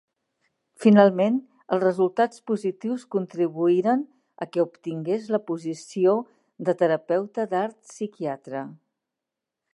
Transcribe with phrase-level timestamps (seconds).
[0.85, 1.35] Finalment
[1.75, 4.01] els resultats positius contribuïren
[4.45, 6.17] a que obtingués la posició
[6.71, 8.65] de terapeuta d'art psiquiatre.